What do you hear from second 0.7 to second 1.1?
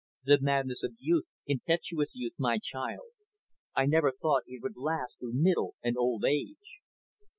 of